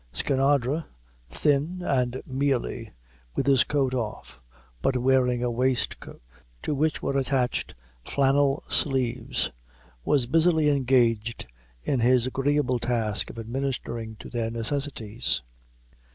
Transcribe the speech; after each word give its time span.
Skinadre, 0.11 0.85
thin 1.29 1.83
and 1.83 2.23
mealy, 2.25 2.91
with 3.35 3.45
his 3.45 3.63
coat 3.63 3.93
off, 3.93 4.41
but 4.81 4.97
wearing 4.97 5.43
a 5.43 5.51
waistcoat 5.51 6.23
to 6.63 6.73
which 6.73 7.03
were 7.03 7.15
attached 7.15 7.75
flannel 8.03 8.63
sleeves, 8.67 9.51
was 10.03 10.25
busily 10.25 10.69
engaged 10.69 11.45
in 11.83 11.99
his 11.99 12.25
agreeable 12.25 12.79
task 12.79 13.29
of 13.29 13.37
administering 13.37 14.15
to 14.15 14.27
their 14.27 14.49
necessities. 14.49 15.43